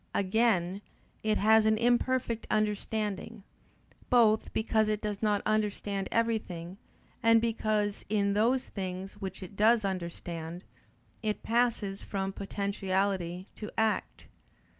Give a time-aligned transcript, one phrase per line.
[0.15, 0.81] Again
[1.21, 3.43] it has an imperfect understanding;
[4.09, 6.79] both because it does not understand everything,
[7.21, 10.63] and because, in those things which it does understand,
[11.21, 14.25] it passes from potentiality to act.